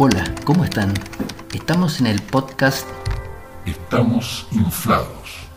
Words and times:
Hola, 0.00 0.32
¿cómo 0.44 0.64
están? 0.64 0.94
Estamos 1.52 1.98
en 1.98 2.06
el 2.06 2.22
podcast 2.22 2.86
Estamos 3.66 4.46
inflados. 4.52 5.48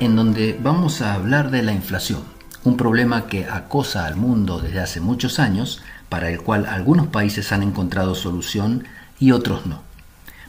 en 0.00 0.16
donde 0.16 0.58
vamos 0.60 1.00
a 1.00 1.14
hablar 1.14 1.52
de 1.52 1.62
la 1.62 1.72
inflación, 1.72 2.24
un 2.64 2.76
problema 2.76 3.28
que 3.28 3.44
acosa 3.48 4.06
al 4.06 4.16
mundo 4.16 4.58
desde 4.58 4.80
hace 4.80 5.00
muchos 5.00 5.38
años, 5.38 5.80
para 6.08 6.28
el 6.28 6.42
cual 6.42 6.66
algunos 6.66 7.06
países 7.06 7.52
han 7.52 7.62
encontrado 7.62 8.16
solución 8.16 8.82
y 9.20 9.30
otros 9.30 9.64
no. 9.64 9.82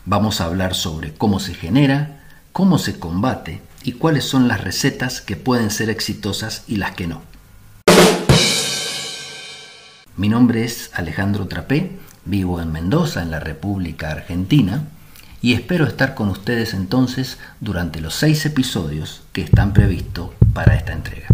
Vamos 0.06 0.42
a 0.42 0.46
hablar 0.46 0.74
sobre 0.74 1.14
cómo 1.14 1.40
se 1.40 1.54
genera, 1.54 2.24
cómo 2.52 2.80
se 2.80 2.98
combate 2.98 3.62
y 3.84 3.92
cuáles 3.92 4.24
son 4.24 4.48
las 4.48 4.62
recetas 4.64 5.22
que 5.22 5.36
pueden 5.36 5.70
ser 5.70 5.92
exitosas 5.92 6.64
y 6.68 6.78
las 6.78 6.96
que 6.96 7.06
no. 7.06 7.22
Mi 10.18 10.30
nombre 10.30 10.64
es 10.64 10.90
Alejandro 10.94 11.48
Trapé, 11.48 12.00
vivo 12.26 12.60
en 12.62 12.72
Mendoza, 12.72 13.22
en 13.22 13.32
la 13.32 13.40
República 13.40 14.12
Argentina, 14.12 14.84
y 15.42 15.54
espero 15.54 15.86
estar 15.86 16.16
con 16.16 16.30
ustedes 16.30 16.74
entonces 16.74 17.38
durante 17.62 18.02
los 18.02 18.16
seis 18.16 18.46
episodios 18.46 19.22
que 19.32 19.42
están 19.42 19.74
previstos 19.74 20.32
para 20.54 20.76
esta 20.76 20.94
entrega. 20.94 21.28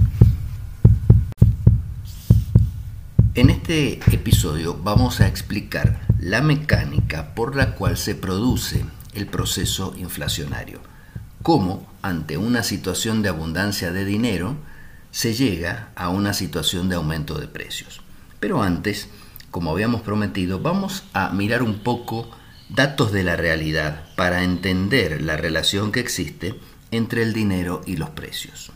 En 3.34 3.50
este 3.50 4.02
episodio 4.14 4.78
vamos 4.84 5.22
a 5.22 5.28
explicar 5.28 6.02
la 6.20 6.42
mecánica 6.42 7.34
por 7.34 7.56
la 7.56 7.76
cual 7.76 7.96
se 7.96 8.14
produce 8.14 8.84
el 9.14 9.28
proceso 9.28 9.94
inflacionario, 9.98 10.82
cómo 11.42 11.90
ante 12.02 12.38
una 12.38 12.64
situación 12.64 13.22
de 13.22 13.30
abundancia 13.30 13.94
de 13.94 14.04
dinero 14.04 14.58
se 15.12 15.34
llega 15.34 15.90
a 15.96 16.10
una 16.10 16.34
situación 16.34 16.90
de 16.90 16.96
aumento 16.96 17.40
de 17.40 17.48
precios. 17.48 18.02
Pero 18.42 18.62
antes, 18.62 19.08
como 19.52 19.72
habíamos 19.72 20.02
prometido, 20.02 20.60
vamos 20.60 21.04
a 21.14 21.30
mirar 21.30 21.62
un 21.62 21.80
poco 21.80 22.30
datos 22.70 23.12
de 23.12 23.24
la 23.24 23.36
realidad 23.36 24.06
para 24.16 24.44
entender 24.44 25.22
la 25.22 25.38
relación 25.38 25.92
que 25.92 26.00
existe 26.00 26.56
entre 26.90 27.22
el 27.22 27.34
dinero 27.34 27.82
y 27.86 27.98
los 27.98 28.10
precios. 28.10 28.72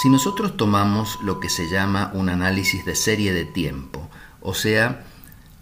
Si 0.00 0.08
nosotros 0.08 0.56
tomamos 0.56 1.18
lo 1.22 1.40
que 1.40 1.48
se 1.48 1.68
llama 1.68 2.12
un 2.14 2.28
análisis 2.28 2.84
de 2.84 2.94
serie 2.94 3.32
de 3.32 3.44
tiempo, 3.44 4.08
o 4.40 4.54
sea, 4.54 5.04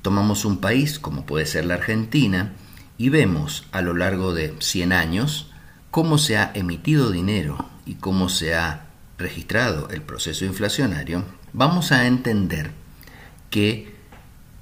tomamos 0.02 0.44
un 0.44 0.58
país 0.58 0.98
como 0.98 1.24
puede 1.24 1.46
ser 1.46 1.64
la 1.64 1.74
Argentina 1.74 2.52
y 2.98 3.08
vemos 3.08 3.64
a 3.72 3.80
lo 3.80 3.94
largo 3.94 4.34
de 4.34 4.54
100 4.58 4.92
años 4.92 5.50
cómo 5.90 6.18
se 6.18 6.36
ha 6.36 6.50
emitido 6.54 7.10
dinero 7.10 7.70
y 7.86 7.94
cómo 7.94 8.28
se 8.28 8.54
ha 8.54 8.86
registrado 9.16 9.88
el 9.88 10.02
proceso 10.02 10.44
inflacionario, 10.44 11.24
vamos 11.52 11.92
a 11.92 12.06
entender 12.06 12.70
que 13.50 13.94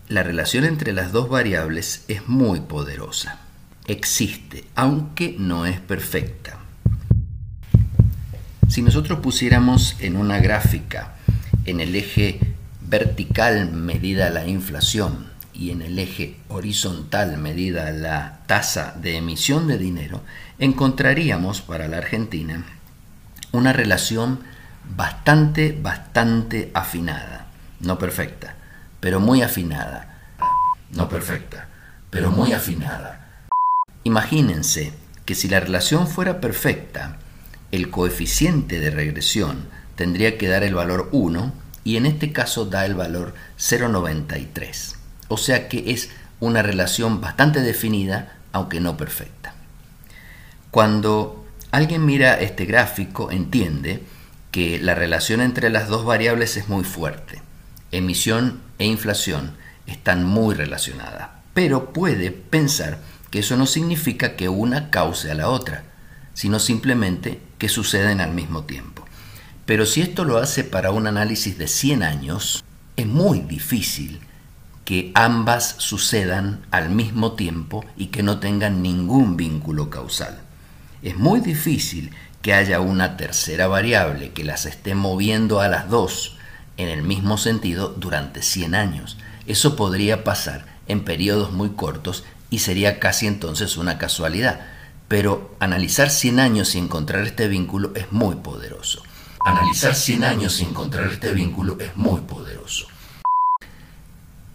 la 0.09 0.23
relación 0.23 0.65
entre 0.65 0.93
las 0.93 1.13
dos 1.13 1.29
variables 1.29 2.05
es 2.09 2.29
muy 2.29 2.61
poderosa. 2.61 3.41
Existe, 3.87 4.65
aunque 4.75 5.37
no 5.39 5.67
es 5.67 5.81
perfecta. 5.81 6.59
Si 8.69 8.83
nosotros 8.83 9.21
pusiéramos 9.21 9.97
en 10.01 10.17
una 10.17 10.39
gráfica 10.39 11.15
en 11.65 11.81
el 11.81 11.95
eje 11.95 12.41
vertical 12.81 13.73
medida 13.73 14.31
la 14.31 14.47
inflación 14.47 15.27
y 15.53 15.71
en 15.71 15.83
el 15.83 15.99
eje 15.99 16.37
horizontal 16.49 17.39
medida 17.39 17.91
la 17.93 18.41
tasa 18.47 18.95
de 19.01 19.17
emisión 19.17 19.69
de 19.69 19.79
dinero, 19.79 20.23
encontraríamos 20.59 21.61
para 21.61 21.89
la 21.89 21.99
Argentina 21.99 22.65
una 23.53 23.73
relación 23.73 24.41
bastante, 24.97 25.79
bastante 25.81 26.71
afinada, 26.75 27.47
no 27.81 27.99
perfecta, 27.99 28.55
pero 29.01 29.21
muy 29.21 29.43
afinada, 29.43 30.37
no 30.91 31.09
perfecta, 31.09 31.69
pero 32.11 32.31
muy 32.31 32.53
afinada. 32.53 33.47
Imagínense 34.05 34.93
que 35.25 35.35
si 35.35 35.49
la 35.49 35.61
relación 35.61 36.07
fuera 36.07 36.41
perfecta, 36.41 37.19
el 37.73 37.91
coeficiente 37.91 38.79
de 38.79 38.91
regresión 38.91 39.69
tendría 39.97 40.39
que 40.39 40.49
dar 40.49 40.63
el 40.63 40.75
valor 40.75 41.09
1 41.13 41.53
y 41.85 41.97
en 41.97 42.07
este 42.07 42.33
caso 42.33 42.67
da 42.67 42.87
el 42.87 42.95
valor 42.95 43.35
0,93. 43.59 44.97
O 45.29 45.37
sea 45.37 45.69
que 45.69 45.93
es 45.93 46.11
una 46.41 46.63
relación 46.63 47.21
bastante 47.21 47.61
definida, 47.61 48.37
aunque 48.53 48.81
no 48.81 48.97
perfecta. 48.97 49.55
Cuando 50.71 51.47
alguien 51.71 52.05
mira 52.05 52.41
este 52.41 52.65
gráfico, 52.67 53.31
entiende 53.31 54.03
que 54.55 54.79
la 54.79 54.95
relación 54.95 55.41
entre 55.41 55.69
las 55.69 55.89
dos 55.89 56.05
variables 56.05 56.57
es 56.57 56.69
muy 56.69 56.85
fuerte. 56.85 57.43
Emisión 57.91 58.61
e 58.79 58.87
inflación 58.87 59.57
están 59.89 60.25
muy 60.25 60.55
relacionadas, 60.55 61.31
pero 61.55 61.93
puede 61.93 62.31
pensar 62.31 63.01
que 63.33 63.41
eso 63.41 63.57
no 63.57 63.67
significa 63.67 64.37
que 64.37 64.49
una 64.49 64.91
cause 64.91 65.29
a 65.29 65.35
la 65.35 65.49
otra, 65.49 65.83
sino 66.35 66.61
simplemente 66.61 67.41
que 67.59 67.69
suceden 67.69 68.21
al 68.21 68.33
mismo 68.33 68.63
tiempo. 68.63 69.05
Pero 69.67 69.87
si 69.87 70.03
esto 70.03 70.25
lo 70.25 70.39
hace 70.39 70.63
para 70.63 70.93
un 70.93 71.09
análisis 71.09 71.59
de 71.59 71.67
100 71.67 72.05
años, 72.05 72.65
es 72.95 73.07
muy 73.09 73.41
difícil 73.41 74.21
que 74.85 75.11
ambas 75.17 75.75
sucedan 75.79 76.65
al 76.71 76.91
mismo 76.91 77.33
tiempo 77.33 77.85
y 77.97 78.07
que 78.07 78.23
no 78.23 78.39
tengan 78.39 78.83
ningún 78.83 79.37
vínculo 79.37 79.91
causal. 79.91 80.39
Es 81.03 81.17
muy 81.17 81.41
difícil 81.41 82.13
que 82.45 82.53
haya 82.53 82.79
una 82.81 83.17
tercera 83.17 83.69
variable 83.69 84.33
que 84.33 84.45
las 84.45 84.67
esté 84.67 84.95
moviendo 84.95 85.63
a 85.63 85.69
las 85.69 85.89
dos 85.89 86.37
en 86.77 86.91
el 86.91 87.01
mismo 87.03 87.39
sentido 87.39 87.89
durante 87.97 88.43
100 88.43 88.75
años. 88.75 89.17
Eso 89.47 89.77
podría 89.77 90.25
pasar 90.25 90.67
en 90.87 91.05
periodos 91.05 91.53
muy 91.53 91.71
cortos 91.71 92.23
y 92.51 92.59
sería 92.59 93.01
casi 93.01 93.27
entonces 93.27 93.79
una 93.79 93.97
casualidad. 93.97 94.61
Pero 95.09 95.57
analizar 95.59 96.11
100 96.11 96.39
años 96.39 96.75
y 96.75 96.81
encontrar 96.81 97.27
este 97.27 97.49
vínculo 97.49 97.93
es 97.95 98.13
muy 98.13 98.37
poderoso. 98.37 99.03
Analizar 99.47 99.95
100 99.95 100.25
años 100.25 100.61
y 100.61 100.65
encontrar 100.65 101.07
este 101.07 101.33
vínculo 101.33 101.79
es 101.81 101.97
muy 101.97 102.21
poderoso. 102.21 102.89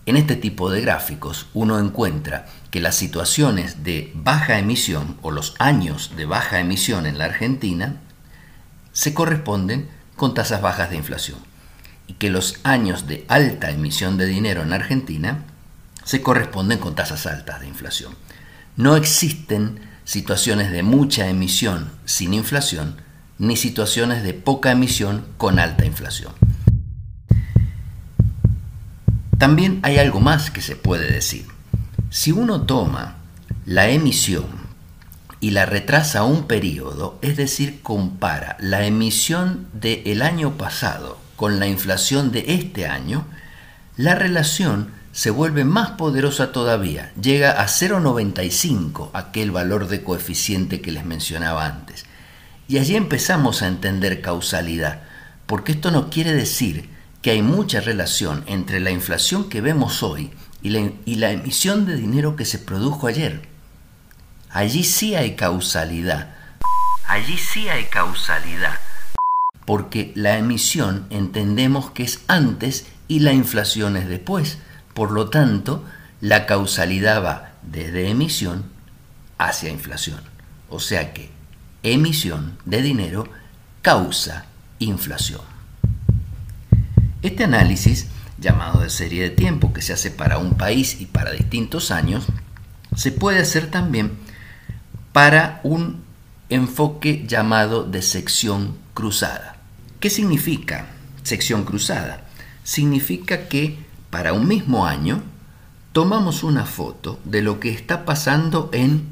En 0.09 0.17
este 0.17 0.35
tipo 0.35 0.71
de 0.71 0.81
gráficos 0.81 1.45
uno 1.53 1.77
encuentra 1.77 2.47
que 2.71 2.79
las 2.79 2.95
situaciones 2.95 3.83
de 3.83 4.11
baja 4.15 4.57
emisión 4.57 5.17
o 5.21 5.29
los 5.29 5.53
años 5.59 6.13
de 6.17 6.25
baja 6.25 6.59
emisión 6.59 7.05
en 7.05 7.19
la 7.19 7.25
Argentina 7.25 7.97
se 8.91 9.13
corresponden 9.13 9.87
con 10.15 10.33
tasas 10.33 10.63
bajas 10.63 10.89
de 10.89 10.95
inflación 10.95 11.37
y 12.07 12.13
que 12.13 12.31
los 12.31 12.55
años 12.63 13.05
de 13.05 13.23
alta 13.27 13.69
emisión 13.69 14.17
de 14.17 14.25
dinero 14.25 14.63
en 14.63 14.73
Argentina 14.73 15.43
se 16.03 16.23
corresponden 16.23 16.79
con 16.79 16.95
tasas 16.95 17.27
altas 17.27 17.59
de 17.59 17.67
inflación. 17.67 18.15
No 18.77 18.95
existen 18.95 19.79
situaciones 20.05 20.71
de 20.71 20.81
mucha 20.81 21.27
emisión 21.27 21.91
sin 22.05 22.33
inflación 22.33 22.95
ni 23.37 23.55
situaciones 23.55 24.23
de 24.23 24.33
poca 24.33 24.71
emisión 24.71 25.27
con 25.37 25.59
alta 25.59 25.85
inflación. 25.85 26.33
También 29.39 29.79
hay 29.83 29.99
algo 29.99 30.19
más 30.19 30.51
que 30.51 30.61
se 30.61 30.75
puede 30.75 31.09
decir. 31.09 31.45
Si 32.09 32.33
uno 32.33 32.63
toma 32.63 33.15
la 33.65 33.87
emisión 33.87 34.47
y 35.39 35.51
la 35.51 35.65
retrasa 35.65 36.25
un 36.25 36.45
periodo, 36.45 37.17
es 37.21 37.37
decir, 37.37 37.81
compara 37.81 38.57
la 38.59 38.85
emisión 38.85 39.67
del 39.71 40.23
año 40.23 40.57
pasado 40.57 41.17
con 41.37 41.57
la 41.57 41.67
inflación 41.67 42.33
de 42.33 42.43
este 42.49 42.85
año, 42.85 43.25
la 43.95 44.13
relación 44.13 44.91
se 45.13 45.29
vuelve 45.29 45.63
más 45.63 45.91
poderosa 45.91 46.51
todavía, 46.51 47.13
llega 47.13 47.61
a 47.61 47.67
0,95, 47.67 49.09
aquel 49.13 49.51
valor 49.51 49.87
de 49.87 50.03
coeficiente 50.03 50.81
que 50.81 50.91
les 50.91 51.05
mencionaba 51.05 51.65
antes. 51.65 52.05
Y 52.67 52.77
allí 52.77 52.97
empezamos 52.97 53.61
a 53.61 53.67
entender 53.67 54.19
causalidad, 54.19 55.03
porque 55.45 55.71
esto 55.71 55.91
no 55.91 56.09
quiere 56.09 56.33
decir 56.33 56.89
que 57.21 57.31
hay 57.31 57.41
mucha 57.41 57.81
relación 57.81 58.43
entre 58.47 58.79
la 58.79 58.91
inflación 58.91 59.49
que 59.49 59.61
vemos 59.61 60.03
hoy 60.03 60.31
y 60.61 60.69
la, 61.15 61.31
emisión 61.31 61.85
de 61.85 61.95
dinero 61.95 62.35
que 62.35 62.45
se 62.45 62.59
produjo 62.59 63.07
ayer. 63.07 63.47
Allí 64.49 64.83
sí 64.83 65.15
hay 65.15 65.35
causalidad. 65.35 66.35
Allí 67.07 67.37
sí 67.37 67.69
hay 67.69 67.85
causalidad. 67.85 68.79
Porque 69.65 70.11
la 70.15 70.37
emisión 70.37 71.05
entendemos 71.09 71.91
que 71.91 72.03
es 72.03 72.21
antes 72.27 72.87
y 73.07 73.19
la 73.19 73.33
inflación 73.33 73.97
es 73.97 74.07
después. 74.07 74.57
Por 74.93 75.11
lo 75.11 75.29
tanto, 75.29 75.85
la 76.21 76.45
causalidad 76.45 77.23
va 77.23 77.53
desde 77.61 78.09
emisión 78.09 78.65
hacia 79.37 79.69
inflación. 79.69 80.21
O 80.69 80.79
sea 80.79 81.13
que 81.13 81.31
emisión 81.83 82.57
de 82.65 82.81
dinero 82.81 83.27
causa 83.81 84.45
inflación. 84.79 85.58
Este 87.21 87.43
análisis, 87.43 88.07
llamado 88.37 88.81
de 88.81 88.89
serie 88.89 89.23
de 89.23 89.29
tiempo, 89.29 89.73
que 89.73 89.81
se 89.81 89.91
hace 89.91 90.09
para 90.09 90.37
un 90.37 90.55
país 90.55 91.01
y 91.01 91.05
para 91.05 91.31
distintos 91.31 91.91
años, 91.91 92.25
se 92.95 93.11
puede 93.11 93.39
hacer 93.39 93.69
también 93.69 94.13
para 95.11 95.59
un 95.63 96.03
enfoque 96.49 97.25
llamado 97.27 97.83
de 97.83 98.01
sección 98.01 98.77
cruzada. 98.93 99.57
¿Qué 99.99 100.09
significa 100.09 100.87
sección 101.23 101.65
cruzada? 101.65 102.25
Significa 102.63 103.49
que 103.49 103.77
para 104.09 104.33
un 104.33 104.47
mismo 104.47 104.85
año, 104.85 105.21
tomamos 105.91 106.43
una 106.43 106.65
foto 106.65 107.19
de 107.25 107.41
lo 107.41 107.59
que 107.59 107.69
está 107.69 108.05
pasando 108.05 108.69
en 108.73 109.07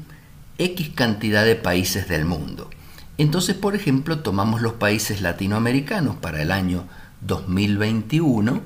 X 0.58 0.90
cantidad 0.94 1.44
de 1.44 1.56
países 1.56 2.08
del 2.08 2.24
mundo. 2.24 2.70
Entonces, 3.16 3.54
por 3.54 3.74
ejemplo, 3.74 4.20
tomamos 4.20 4.62
los 4.62 4.74
países 4.74 5.20
latinoamericanos 5.20 6.16
para 6.16 6.40
el 6.40 6.50
año 6.50 6.84
2021 7.22 8.60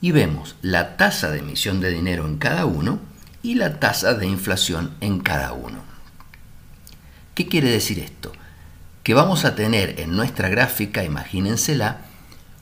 y 0.00 0.12
vemos 0.12 0.56
la 0.62 0.96
tasa 0.96 1.30
de 1.30 1.38
emisión 1.38 1.80
de 1.80 1.90
dinero 1.90 2.26
en 2.26 2.38
cada 2.38 2.66
uno 2.66 3.00
y 3.42 3.54
la 3.54 3.78
tasa 3.80 4.14
de 4.14 4.26
inflación 4.26 4.94
en 5.00 5.20
cada 5.20 5.52
uno. 5.52 5.78
¿Qué 7.34 7.48
quiere 7.48 7.70
decir 7.70 7.98
esto? 7.98 8.32
Que 9.02 9.14
vamos 9.14 9.44
a 9.44 9.54
tener 9.54 10.00
en 10.00 10.16
nuestra 10.16 10.48
gráfica, 10.48 11.04
imagínensela, 11.04 11.98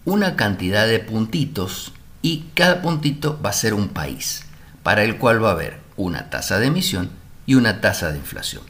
una 0.05 0.37
cantidad 0.37 0.87
de 0.87 0.99
puntitos 0.99 1.93
y 2.23 2.47
cada 2.55 2.83
puntito 2.83 3.41
va 3.41 3.51
a 3.51 3.55
ser 3.55 3.75
un 3.75 3.89
país, 3.89 4.45
para 4.83 5.05
el 5.05 5.17
cual 5.17 5.43
va 5.43 5.51
a 5.51 5.53
haber 5.53 5.81
una 5.97 6.31
tasa 6.31 6.59
de 6.59 6.67
emisión 6.67 7.11
y 7.47 7.55
una 7.55 7.81
tasa 7.81 8.13
de 8.13 8.19
inflación. 8.19 8.63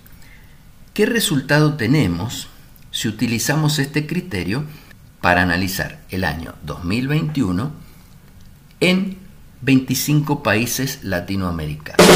¿Qué 0.92 1.06
resultado 1.06 1.74
tenemos 1.74 2.48
si 2.90 3.08
utilizamos 3.08 3.78
este 3.78 4.06
criterio 4.06 4.64
para 5.24 5.40
analizar 5.40 6.00
el 6.10 6.22
año 6.22 6.54
2021 6.64 7.72
en 8.80 9.16
25 9.62 10.42
países 10.42 10.98
latinoamericanos? 11.02 12.06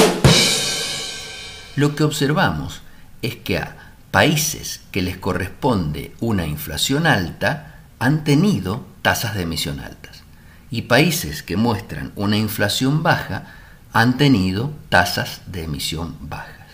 Lo 1.75 1.97
que 1.97 2.05
observamos 2.05 2.83
es 3.23 3.37
que 3.37 3.57
a 3.57 3.95
países 4.11 4.83
que 4.93 5.01
les 5.01 5.17
corresponde 5.17 6.15
una 6.21 6.47
inflación 6.47 7.07
alta 7.07 7.79
han 7.99 8.25
tenido 8.25 8.87
tasas 9.01 9.35
de 9.35 9.45
emisión 9.45 9.81
altas 9.81 10.23
y 10.71 10.83
países 10.83 11.43
que 11.43 11.57
muestran 11.57 12.13
una 12.15 12.37
inflación 12.37 13.03
baja 13.03 13.55
han 13.95 14.19
tenido 14.19 14.75
tasas 14.91 15.41
de 15.47 15.65
emisión 15.65 16.15
bajas. 16.21 16.69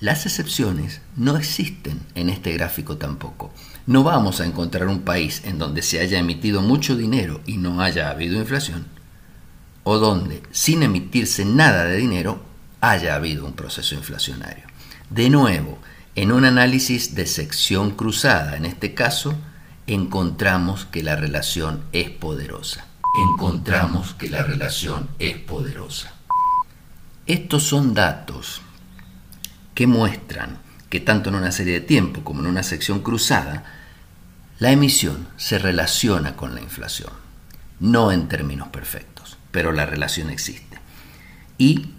Las 0.00 0.24
excepciones 0.24 1.02
no 1.16 1.36
existen 1.36 2.00
en 2.14 2.30
este 2.30 2.54
gráfico 2.54 2.96
tampoco. 2.96 3.52
No 3.86 4.02
vamos 4.04 4.40
a 4.40 4.46
encontrar 4.46 4.88
un 4.88 5.02
país 5.02 5.42
en 5.44 5.58
donde 5.58 5.82
se 5.82 6.00
haya 6.00 6.18
emitido 6.18 6.62
mucho 6.62 6.96
dinero 6.96 7.40
y 7.46 7.56
no 7.56 7.80
haya 7.80 8.10
habido 8.10 8.38
inflación, 8.38 8.86
o 9.84 9.98
donde, 9.98 10.42
sin 10.50 10.82
emitirse 10.82 11.44
nada 11.44 11.84
de 11.84 11.96
dinero, 11.96 12.42
haya 12.80 13.14
habido 13.14 13.46
un 13.46 13.54
proceso 13.54 13.94
inflacionario. 13.94 14.64
De 15.08 15.30
nuevo, 15.30 15.78
en 16.14 16.32
un 16.32 16.44
análisis 16.44 17.14
de 17.14 17.26
sección 17.26 17.92
cruzada, 17.92 18.56
en 18.56 18.66
este 18.66 18.94
caso, 18.94 19.34
encontramos 19.86 20.84
que 20.84 21.02
la 21.02 21.16
relación 21.16 21.82
es 21.92 22.10
poderosa. 22.10 22.86
Encontramos 23.32 24.14
que 24.14 24.30
la 24.30 24.42
relación 24.42 25.08
es 25.18 25.36
poderosa. 25.38 26.14
Estos 27.26 27.64
son 27.64 27.94
datos 27.94 28.60
que 29.74 29.86
muestran 29.86 30.58
que 30.90 31.00
tanto 31.00 31.30
en 31.30 31.36
una 31.36 31.52
serie 31.52 31.74
de 31.74 31.80
tiempo 31.80 32.22
como 32.22 32.40
en 32.40 32.46
una 32.46 32.62
sección 32.62 33.00
cruzada, 33.00 33.64
la 34.58 34.72
emisión 34.72 35.28
se 35.38 35.58
relaciona 35.58 36.36
con 36.36 36.54
la 36.54 36.60
inflación. 36.60 37.12
No 37.78 38.12
en 38.12 38.28
términos 38.28 38.68
perfectos, 38.68 39.38
pero 39.52 39.72
la 39.72 39.86
relación 39.86 40.28
existe. 40.28 40.78
Y 41.56 41.92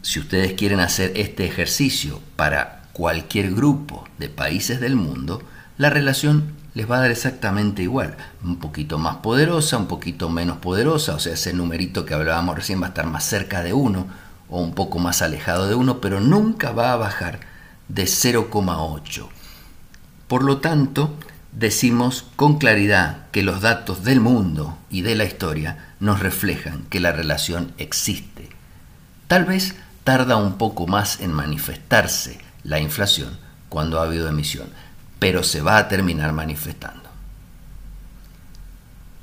si 0.00 0.20
ustedes 0.20 0.54
quieren 0.54 0.80
hacer 0.80 1.12
este 1.16 1.44
ejercicio 1.44 2.22
para 2.36 2.84
cualquier 2.92 3.52
grupo 3.52 4.08
de 4.18 4.28
países 4.28 4.80
del 4.80 4.96
mundo, 4.96 5.42
la 5.76 5.90
relación 5.90 6.54
les 6.74 6.88
va 6.88 6.98
a 6.98 7.00
dar 7.00 7.10
exactamente 7.10 7.82
igual, 7.82 8.16
un 8.44 8.58
poquito 8.58 8.98
más 8.98 9.16
poderosa, 9.16 9.76
un 9.76 9.88
poquito 9.88 10.30
menos 10.30 10.58
poderosa, 10.58 11.14
o 11.14 11.18
sea, 11.18 11.34
ese 11.34 11.52
numerito 11.52 12.04
que 12.04 12.14
hablábamos 12.14 12.54
recién 12.54 12.80
va 12.80 12.86
a 12.86 12.88
estar 12.90 13.06
más 13.06 13.24
cerca 13.24 13.62
de 13.62 13.72
1 13.72 14.06
o 14.48 14.60
un 14.60 14.74
poco 14.74 14.98
más 14.98 15.22
alejado 15.22 15.66
de 15.66 15.74
1, 15.74 16.00
pero 16.00 16.20
nunca 16.20 16.70
va 16.72 16.92
a 16.92 16.96
bajar 16.96 17.55
de 17.88 18.04
0,8. 18.04 19.28
Por 20.28 20.42
lo 20.42 20.58
tanto, 20.58 21.14
decimos 21.52 22.26
con 22.36 22.58
claridad 22.58 23.26
que 23.30 23.42
los 23.42 23.60
datos 23.60 24.04
del 24.04 24.20
mundo 24.20 24.76
y 24.90 25.02
de 25.02 25.14
la 25.14 25.24
historia 25.24 25.94
nos 26.00 26.20
reflejan 26.20 26.84
que 26.90 27.00
la 27.00 27.12
relación 27.12 27.72
existe. 27.78 28.48
Tal 29.28 29.44
vez 29.44 29.74
tarda 30.04 30.36
un 30.36 30.58
poco 30.58 30.86
más 30.86 31.20
en 31.20 31.32
manifestarse 31.32 32.38
la 32.62 32.80
inflación 32.80 33.38
cuando 33.68 34.00
ha 34.00 34.04
habido 34.04 34.28
emisión, 34.28 34.68
pero 35.18 35.42
se 35.42 35.60
va 35.62 35.78
a 35.78 35.88
terminar 35.88 36.32
manifestando. 36.32 37.08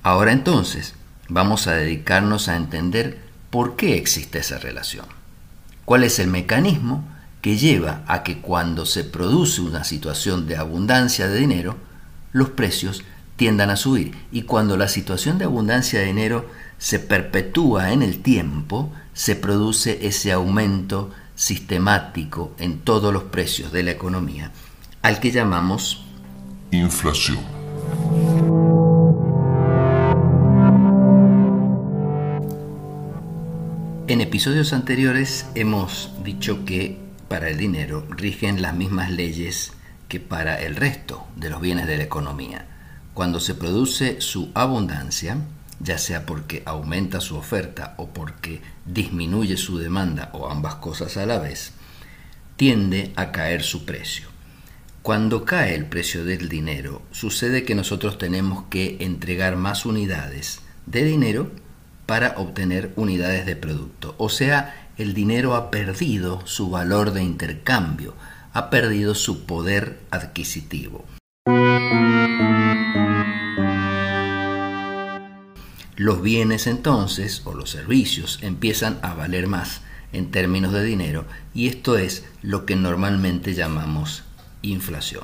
Ahora 0.01 0.31
entonces, 0.31 0.95
vamos 1.29 1.67
a 1.67 1.73
dedicarnos 1.73 2.49
a 2.49 2.55
entender 2.55 3.23
¿Por 3.53 3.75
qué 3.75 3.97
existe 3.97 4.39
esa 4.39 4.57
relación? 4.57 5.05
¿Cuál 5.85 6.03
es 6.03 6.17
el 6.17 6.27
mecanismo 6.27 7.07
que 7.43 7.57
lleva 7.57 8.05
a 8.07 8.23
que 8.23 8.39
cuando 8.39 8.85
se 8.85 9.03
produce 9.03 9.59
una 9.59 9.83
situación 9.83 10.47
de 10.47 10.55
abundancia 10.55 11.27
de 11.27 11.39
dinero, 11.39 11.75
los 12.31 12.51
precios 12.51 13.03
tiendan 13.35 13.69
a 13.69 13.75
subir? 13.75 14.13
Y 14.31 14.43
cuando 14.43 14.77
la 14.77 14.87
situación 14.87 15.37
de 15.37 15.43
abundancia 15.43 15.99
de 15.99 16.05
dinero 16.05 16.49
se 16.77 16.99
perpetúa 16.99 17.91
en 17.91 18.01
el 18.01 18.19
tiempo, 18.19 18.93
se 19.11 19.35
produce 19.35 20.07
ese 20.07 20.31
aumento 20.31 21.11
sistemático 21.35 22.55
en 22.59 22.79
todos 22.79 23.13
los 23.13 23.23
precios 23.23 23.73
de 23.73 23.83
la 23.83 23.91
economía, 23.91 24.53
al 25.01 25.19
que 25.19 25.31
llamamos 25.31 26.05
inflación. 26.71 27.39
En 34.07 34.21
episodios 34.21 34.71
anteriores 34.71 35.45
hemos 35.55 36.09
dicho 36.23 36.63
que 36.63 37.03
para 37.33 37.49
el 37.49 37.57
dinero 37.57 38.05
rigen 38.11 38.61
las 38.61 38.75
mismas 38.75 39.09
leyes 39.09 39.73
que 40.07 40.19
para 40.19 40.61
el 40.61 40.75
resto 40.75 41.25
de 41.35 41.49
los 41.49 41.61
bienes 41.61 41.87
de 41.87 41.97
la 41.97 42.03
economía. 42.03 42.67
Cuando 43.15 43.39
se 43.39 43.55
produce 43.55 44.21
su 44.21 44.51
abundancia, 44.53 45.37
ya 45.79 45.97
sea 45.97 46.27
porque 46.27 46.61
aumenta 46.67 47.21
su 47.21 47.35
oferta 47.35 47.95
o 47.97 48.09
porque 48.09 48.61
disminuye 48.85 49.57
su 49.57 49.79
demanda 49.79 50.29
o 50.33 50.47
ambas 50.47 50.75
cosas 50.75 51.17
a 51.17 51.25
la 51.25 51.39
vez, 51.39 51.71
tiende 52.55 53.13
a 53.15 53.31
caer 53.31 53.63
su 53.63 53.83
precio. 53.83 54.27
Cuando 55.01 55.43
cae 55.43 55.73
el 55.73 55.87
precio 55.87 56.25
del 56.25 56.49
dinero, 56.49 57.01
sucede 57.09 57.63
que 57.63 57.73
nosotros 57.73 58.19
tenemos 58.19 58.65
que 58.69 58.97
entregar 58.99 59.55
más 59.55 59.87
unidades 59.87 60.59
de 60.85 61.03
dinero 61.03 61.49
para 62.05 62.35
obtener 62.37 62.93
unidades 62.95 63.47
de 63.47 63.55
producto. 63.55 64.13
O 64.19 64.29
sea, 64.29 64.82
el 64.97 65.13
dinero 65.13 65.55
ha 65.55 65.71
perdido 65.71 66.45
su 66.45 66.69
valor 66.69 67.13
de 67.13 67.23
intercambio, 67.23 68.13
ha 68.53 68.69
perdido 68.69 69.15
su 69.15 69.45
poder 69.45 69.99
adquisitivo. 70.11 71.05
Los 75.95 76.21
bienes 76.21 76.67
entonces, 76.67 77.41
o 77.45 77.53
los 77.53 77.69
servicios, 77.69 78.39
empiezan 78.41 78.99
a 79.01 79.13
valer 79.13 79.47
más 79.47 79.81
en 80.11 80.31
términos 80.31 80.73
de 80.73 80.83
dinero 80.83 81.25
y 81.53 81.67
esto 81.67 81.97
es 81.97 82.25
lo 82.41 82.65
que 82.65 82.75
normalmente 82.75 83.53
llamamos 83.53 84.23
inflación. 84.61 85.23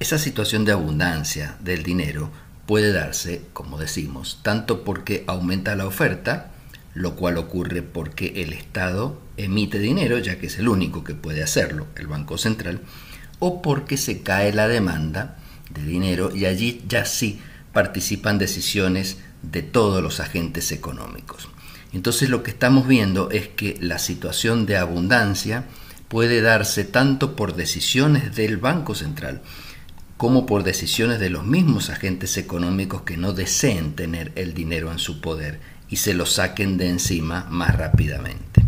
Esa 0.00 0.18
situación 0.18 0.64
de 0.64 0.72
abundancia 0.72 1.56
del 1.60 1.82
dinero 1.82 2.30
puede 2.66 2.92
darse, 2.92 3.44
como 3.52 3.78
decimos, 3.78 4.40
tanto 4.42 4.82
porque 4.82 5.24
aumenta 5.26 5.76
la 5.76 5.86
oferta, 5.86 6.53
lo 6.94 7.16
cual 7.16 7.36
ocurre 7.38 7.82
porque 7.82 8.42
el 8.42 8.52
Estado 8.52 9.20
emite 9.36 9.78
dinero, 9.78 10.18
ya 10.18 10.38
que 10.38 10.46
es 10.46 10.58
el 10.58 10.68
único 10.68 11.04
que 11.04 11.14
puede 11.14 11.42
hacerlo, 11.42 11.86
el 11.96 12.06
Banco 12.06 12.38
Central, 12.38 12.80
o 13.40 13.62
porque 13.62 13.96
se 13.96 14.22
cae 14.22 14.52
la 14.52 14.68
demanda 14.68 15.38
de 15.70 15.82
dinero 15.82 16.34
y 16.34 16.46
allí 16.46 16.82
ya 16.88 17.04
sí 17.04 17.40
participan 17.72 18.38
decisiones 18.38 19.18
de 19.42 19.62
todos 19.62 20.02
los 20.02 20.20
agentes 20.20 20.70
económicos. 20.72 21.48
Entonces 21.92 22.28
lo 22.28 22.42
que 22.42 22.50
estamos 22.52 22.86
viendo 22.86 23.30
es 23.30 23.48
que 23.48 23.76
la 23.80 23.98
situación 23.98 24.66
de 24.66 24.76
abundancia 24.76 25.64
puede 26.08 26.40
darse 26.40 26.84
tanto 26.84 27.34
por 27.34 27.56
decisiones 27.56 28.34
del 28.36 28.56
Banco 28.56 28.94
Central, 28.94 29.42
como 30.16 30.46
por 30.46 30.62
decisiones 30.62 31.18
de 31.18 31.30
los 31.30 31.44
mismos 31.44 31.90
agentes 31.90 32.36
económicos 32.36 33.02
que 33.02 33.16
no 33.16 33.32
deseen 33.32 33.94
tener 33.94 34.32
el 34.36 34.54
dinero 34.54 34.92
en 34.92 34.98
su 34.98 35.20
poder 35.20 35.58
y 35.94 35.96
se 35.96 36.12
lo 36.12 36.26
saquen 36.26 36.76
de 36.76 36.88
encima 36.88 37.46
más 37.50 37.76
rápidamente. 37.76 38.64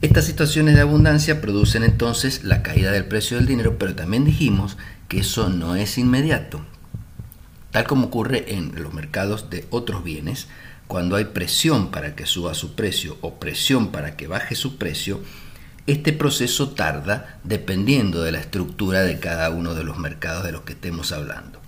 Estas 0.00 0.24
situaciones 0.24 0.74
de 0.74 0.80
abundancia 0.80 1.40
producen 1.40 1.84
entonces 1.84 2.42
la 2.42 2.60
caída 2.60 2.90
del 2.90 3.04
precio 3.04 3.36
del 3.36 3.46
dinero, 3.46 3.78
pero 3.78 3.94
también 3.94 4.24
dijimos 4.24 4.76
que 5.06 5.20
eso 5.20 5.48
no 5.48 5.76
es 5.76 5.96
inmediato. 5.96 6.60
Tal 7.70 7.86
como 7.86 8.06
ocurre 8.08 8.52
en 8.52 8.82
los 8.82 8.92
mercados 8.92 9.48
de 9.48 9.68
otros 9.70 10.02
bienes, 10.02 10.48
cuando 10.88 11.14
hay 11.14 11.26
presión 11.26 11.92
para 11.92 12.16
que 12.16 12.26
suba 12.26 12.54
su 12.54 12.74
precio 12.74 13.16
o 13.20 13.34
presión 13.38 13.92
para 13.92 14.16
que 14.16 14.26
baje 14.26 14.56
su 14.56 14.76
precio, 14.76 15.20
este 15.86 16.12
proceso 16.12 16.70
tarda 16.70 17.38
dependiendo 17.44 18.24
de 18.24 18.32
la 18.32 18.40
estructura 18.40 19.02
de 19.02 19.20
cada 19.20 19.50
uno 19.50 19.74
de 19.74 19.84
los 19.84 19.98
mercados 19.98 20.42
de 20.42 20.50
los 20.50 20.62
que 20.62 20.72
estemos 20.72 21.12
hablando. 21.12 21.63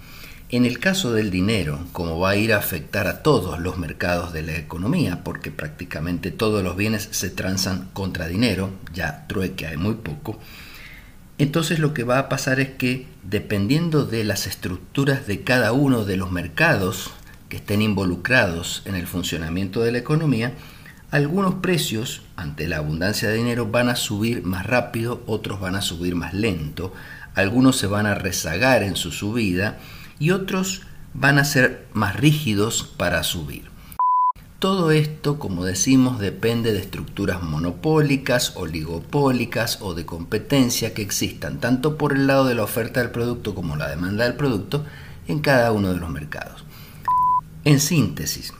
En 0.48 0.64
el 0.64 0.78
caso 0.78 1.12
del 1.12 1.30
dinero, 1.32 1.80
como 1.92 2.20
va 2.20 2.30
a 2.30 2.36
ir 2.36 2.52
a 2.52 2.58
afectar 2.58 3.08
a 3.08 3.24
todos 3.24 3.58
los 3.58 3.78
mercados 3.78 4.32
de 4.32 4.42
la 4.42 4.54
economía, 4.54 5.24
porque 5.24 5.50
prácticamente 5.50 6.30
todos 6.30 6.62
los 6.62 6.76
bienes 6.76 7.08
se 7.10 7.30
transan 7.30 7.88
contra 7.92 8.28
dinero, 8.28 8.70
ya 8.94 9.26
trueque 9.26 9.66
hay 9.66 9.76
muy 9.76 9.94
poco, 9.94 10.38
entonces 11.38 11.80
lo 11.80 11.92
que 11.94 12.04
va 12.04 12.20
a 12.20 12.28
pasar 12.28 12.60
es 12.60 12.70
que 12.70 13.06
dependiendo 13.24 14.04
de 14.06 14.22
las 14.22 14.46
estructuras 14.46 15.26
de 15.26 15.42
cada 15.42 15.72
uno 15.72 16.04
de 16.04 16.16
los 16.16 16.30
mercados 16.30 17.10
que 17.48 17.56
estén 17.56 17.82
involucrados 17.82 18.82
en 18.86 18.94
el 18.94 19.08
funcionamiento 19.08 19.82
de 19.82 19.92
la 19.92 19.98
economía, 19.98 20.54
algunos 21.10 21.56
precios 21.56 22.22
ante 22.36 22.68
la 22.68 22.78
abundancia 22.78 23.28
de 23.28 23.36
dinero 23.36 23.66
van 23.66 23.88
a 23.88 23.96
subir 23.96 24.44
más 24.44 24.64
rápido, 24.64 25.22
otros 25.26 25.60
van 25.60 25.74
a 25.74 25.82
subir 25.82 26.14
más 26.14 26.34
lento, 26.34 26.92
algunos 27.34 27.76
se 27.76 27.86
van 27.86 28.06
a 28.06 28.14
rezagar 28.14 28.82
en 28.82 28.96
su 28.96 29.10
subida, 29.10 29.78
y 30.18 30.30
otros 30.30 30.82
van 31.14 31.38
a 31.38 31.44
ser 31.44 31.86
más 31.92 32.16
rígidos 32.16 32.84
para 32.96 33.22
subir. 33.22 33.70
Todo 34.58 34.90
esto, 34.90 35.38
como 35.38 35.64
decimos, 35.64 36.18
depende 36.18 36.72
de 36.72 36.78
estructuras 36.78 37.42
monopólicas, 37.42 38.56
oligopólicas 38.56 39.78
o 39.82 39.94
de 39.94 40.06
competencia 40.06 40.94
que 40.94 41.02
existan, 41.02 41.60
tanto 41.60 41.98
por 41.98 42.14
el 42.14 42.26
lado 42.26 42.46
de 42.46 42.54
la 42.54 42.62
oferta 42.62 43.00
del 43.00 43.10
producto 43.10 43.54
como 43.54 43.76
la 43.76 43.88
demanda 43.88 44.24
del 44.24 44.34
producto 44.34 44.84
en 45.28 45.40
cada 45.40 45.72
uno 45.72 45.92
de 45.92 46.00
los 46.00 46.08
mercados. 46.08 46.64
En 47.64 47.80
síntesis, 47.80 48.54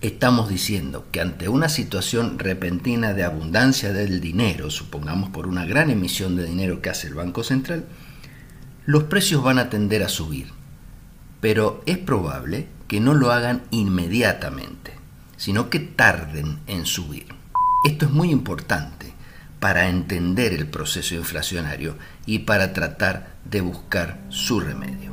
estamos 0.00 0.48
diciendo 0.48 1.06
que 1.12 1.20
ante 1.20 1.48
una 1.48 1.68
situación 1.68 2.38
repentina 2.38 3.12
de 3.12 3.24
abundancia 3.24 3.92
del 3.92 4.20
dinero, 4.20 4.70
supongamos 4.70 5.28
por 5.28 5.46
una 5.46 5.66
gran 5.66 5.90
emisión 5.90 6.36
de 6.36 6.46
dinero 6.46 6.80
que 6.80 6.88
hace 6.90 7.06
el 7.06 7.14
Banco 7.14 7.44
Central, 7.44 7.84
los 8.86 9.04
precios 9.04 9.42
van 9.42 9.58
a 9.58 9.68
tender 9.68 10.02
a 10.02 10.08
subir 10.08 10.57
pero 11.40 11.82
es 11.86 11.98
probable 11.98 12.68
que 12.86 13.00
no 13.00 13.14
lo 13.14 13.32
hagan 13.32 13.62
inmediatamente, 13.70 14.92
sino 15.36 15.70
que 15.70 15.78
tarden 15.78 16.58
en 16.66 16.86
subir. 16.86 17.26
Esto 17.84 18.06
es 18.06 18.10
muy 18.10 18.30
importante 18.30 19.12
para 19.60 19.88
entender 19.88 20.52
el 20.52 20.66
proceso 20.66 21.14
inflacionario 21.14 21.96
y 22.26 22.40
para 22.40 22.72
tratar 22.72 23.34
de 23.44 23.60
buscar 23.60 24.20
su 24.28 24.60
remedio. 24.60 25.12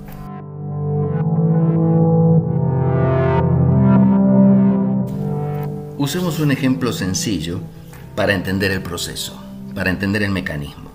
Usemos 5.98 6.40
un 6.40 6.52
ejemplo 6.52 6.94
sencillo 6.94 7.62
para 8.16 8.34
entender 8.34 8.72
el 8.72 8.82
proceso, 8.82 9.42
para 9.74 9.90
entender 9.90 10.24
el 10.24 10.32
mecanismo. 10.32 10.92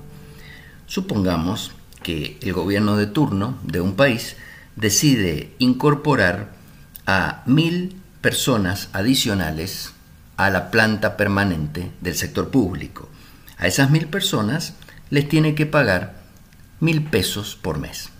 Supongamos 0.86 1.72
que 2.02 2.38
el 2.42 2.52
gobierno 2.52 2.96
de 2.96 3.06
turno 3.06 3.58
de 3.62 3.80
un 3.80 3.94
país 3.94 4.36
decide 4.76 5.54
incorporar 5.58 6.52
a 7.06 7.42
mil 7.46 7.96
personas 8.20 8.88
adicionales 8.92 9.92
a 10.36 10.50
la 10.50 10.70
planta 10.70 11.16
permanente 11.16 11.90
del 12.00 12.14
sector 12.14 12.50
público. 12.50 13.08
A 13.58 13.66
esas 13.66 13.90
mil 13.90 14.06
personas 14.06 14.74
les 15.10 15.28
tiene 15.28 15.54
que 15.54 15.66
pagar 15.66 16.20
mil 16.80 17.04
pesos 17.04 17.58
por 17.60 17.78
mes. 17.78 18.10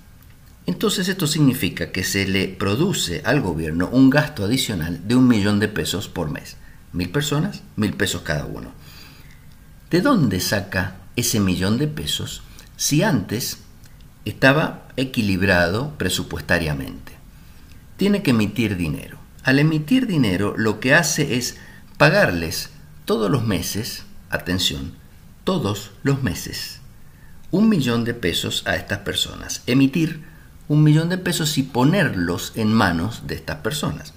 Entonces 0.67 1.09
esto 1.09 1.27
significa 1.27 1.91
que 1.93 2.05
se 2.05 2.29
le 2.29 2.49
produce 2.49 3.23
al 3.25 3.41
gobierno 3.41 3.89
un 3.91 4.11
gasto 4.11 4.45
adicional 4.45 5.01
de 5.09 5.17
un 5.17 5.27
millón 5.27 5.61
de 5.61 5.69
pesos 5.69 6.09
por 6.09 6.31
mes. 6.31 6.57
Mil 6.93 7.11
personas, 7.11 7.63
mil 7.77 7.95
pesos 7.95 8.23
cada 8.23 8.45
uno. 8.45 8.73
¿De 9.91 10.01
dónde 10.01 10.41
saca 10.41 10.97
ese 11.17 11.41
millón 11.41 11.79
de 11.79 11.89
pesos 11.89 12.43
si 12.77 13.03
antes 13.03 13.59
estaba 14.25 14.83
equilibrado 14.97 15.95
presupuestariamente. 15.99 17.13
Tiene 17.97 18.23
que 18.23 18.31
emitir 18.31 18.77
dinero. 18.77 19.19
Al 19.43 19.59
emitir 19.59 20.07
dinero 20.07 20.55
lo 20.57 20.81
que 20.81 20.95
hace 20.95 21.37
es 21.37 21.57
pagarles 21.97 22.71
todos 23.05 23.31
los 23.31 23.47
meses, 23.47 24.05
atención, 24.31 24.93
todos 25.45 25.93
los 26.03 26.23
meses, 26.23 26.81
un 27.51 27.69
millón 27.69 28.05
de 28.05 28.15
pesos 28.15 28.63
a 28.67 28.77
estas 28.77 28.99
personas. 28.99 29.63
Emitir 29.67 30.23
un 30.69 30.85
millón 30.85 31.09
de 31.09 31.19
pesos 31.19 31.59
y 31.59 31.65
ponerlos 31.65 32.53
en 32.55 32.73
manos 32.73 33.27
de 33.27 33.35
estas 33.35 33.57
personas. 33.57 34.15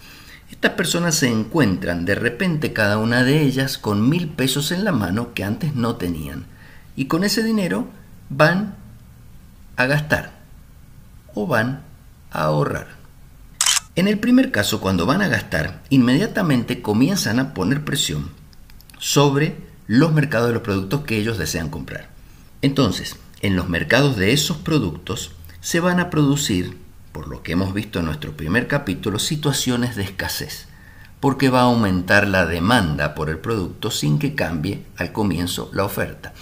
Estas 0.51 0.73
personas 0.73 1.15
se 1.15 1.29
encuentran 1.29 2.05
de 2.05 2.13
repente 2.13 2.73
cada 2.73 2.99
una 2.99 3.23
de 3.23 3.41
ellas 3.41 3.79
con 3.79 4.07
mil 4.07 4.29
pesos 4.29 4.71
en 4.71 4.83
la 4.83 4.91
mano 4.91 5.33
que 5.33 5.43
antes 5.43 5.75
no 5.75 5.95
tenían. 5.95 6.45
Y 6.95 7.05
con 7.05 7.23
ese 7.23 7.43
dinero 7.43 7.87
van 8.29 8.75
a 9.75 9.85
gastar 9.85 10.31
o 11.33 11.47
van 11.47 11.83
a 12.31 12.43
ahorrar. 12.43 12.87
En 13.95 14.07
el 14.07 14.19
primer 14.19 14.51
caso, 14.51 14.81
cuando 14.81 15.05
van 15.05 15.21
a 15.21 15.27
gastar, 15.27 15.83
inmediatamente 15.89 16.81
comienzan 16.81 17.39
a 17.39 17.53
poner 17.53 17.85
presión 17.85 18.31
sobre 18.97 19.57
los 19.87 20.13
mercados 20.13 20.47
de 20.47 20.53
los 20.53 20.63
productos 20.63 21.01
que 21.01 21.17
ellos 21.17 21.37
desean 21.37 21.69
comprar. 21.69 22.09
Entonces, 22.61 23.17
en 23.41 23.55
los 23.55 23.69
mercados 23.69 24.15
de 24.15 24.33
esos 24.33 24.57
productos 24.57 25.33
se 25.61 25.79
van 25.79 25.99
a 25.99 26.09
producir, 26.09 26.77
por 27.11 27.27
lo 27.27 27.43
que 27.43 27.51
hemos 27.51 27.73
visto 27.73 27.99
en 27.99 28.05
nuestro 28.05 28.35
primer 28.35 28.67
capítulo, 28.67 29.19
situaciones 29.19 29.95
de 29.95 30.03
escasez, 30.03 30.67
porque 31.19 31.49
va 31.49 31.61
a 31.61 31.63
aumentar 31.65 32.27
la 32.27 32.45
demanda 32.45 33.15
por 33.15 33.29
el 33.29 33.37
producto 33.37 33.91
sin 33.91 34.17
que 34.17 34.35
cambie 34.35 34.85
al 34.97 35.11
comienzo 35.11 35.69
la 35.73 35.83
oferta. 35.83 36.33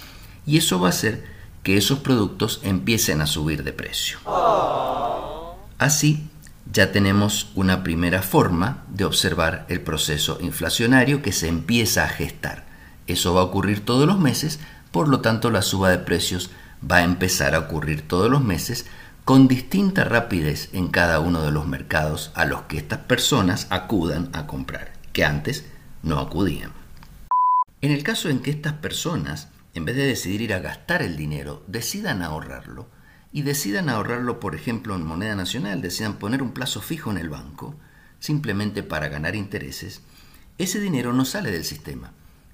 Y 0.46 0.56
eso 0.56 0.80
va 0.80 0.88
a 0.88 0.90
hacer 0.90 1.31
que 1.62 1.76
esos 1.76 2.00
productos 2.00 2.60
empiecen 2.62 3.20
a 3.20 3.26
subir 3.26 3.62
de 3.64 3.72
precio. 3.72 4.18
Así, 5.78 6.28
ya 6.70 6.92
tenemos 6.92 7.50
una 7.54 7.82
primera 7.82 8.22
forma 8.22 8.84
de 8.88 9.04
observar 9.04 9.66
el 9.68 9.80
proceso 9.80 10.38
inflacionario 10.40 11.22
que 11.22 11.32
se 11.32 11.48
empieza 11.48 12.04
a 12.04 12.08
gestar. 12.08 12.66
Eso 13.06 13.34
va 13.34 13.42
a 13.42 13.44
ocurrir 13.44 13.84
todos 13.84 14.06
los 14.06 14.18
meses, 14.18 14.60
por 14.90 15.08
lo 15.08 15.20
tanto 15.20 15.50
la 15.50 15.62
suba 15.62 15.90
de 15.90 15.98
precios 15.98 16.50
va 16.88 16.96
a 16.96 17.04
empezar 17.04 17.54
a 17.54 17.60
ocurrir 17.60 18.06
todos 18.06 18.30
los 18.30 18.42
meses 18.42 18.86
con 19.24 19.46
distinta 19.46 20.04
rapidez 20.04 20.68
en 20.72 20.88
cada 20.88 21.20
uno 21.20 21.42
de 21.42 21.52
los 21.52 21.66
mercados 21.66 22.32
a 22.34 22.44
los 22.44 22.62
que 22.62 22.78
estas 22.78 23.00
personas 23.00 23.66
acudan 23.70 24.30
a 24.32 24.46
comprar, 24.46 24.92
que 25.12 25.24
antes 25.24 25.64
no 26.02 26.18
acudían. 26.18 26.72
En 27.82 27.92
el 27.92 28.02
caso 28.02 28.28
en 28.28 28.40
que 28.40 28.50
estas 28.50 28.74
personas 28.74 29.48
en 29.74 29.84
vez 29.84 29.96
de 29.96 30.06
decidir 30.06 30.42
ir 30.42 30.54
a 30.54 30.60
gastar 30.60 31.02
el 31.02 31.16
dinero, 31.16 31.62
decidan 31.66 32.22
ahorrarlo 32.22 32.88
y 33.32 33.42
decidan 33.42 33.88
ahorrarlo, 33.88 34.40
por 34.40 34.54
ejemplo, 34.54 34.94
en 34.94 35.04
moneda 35.04 35.34
nacional, 35.34 35.80
decidan 35.80 36.18
poner 36.18 36.42
un 36.42 36.52
plazo 36.52 36.80
fijo 36.80 37.10
en 37.10 37.18
el 37.18 37.30
banco, 37.30 37.74
simplemente 38.20 38.82
para 38.82 39.08
ganar 39.08 39.34
intereses, 39.34 40.02
ese 40.58 40.80
dinero 40.80 41.12
no 41.12 41.24
sale 41.24 41.50
del 41.50 41.64
sistema. 41.64 42.12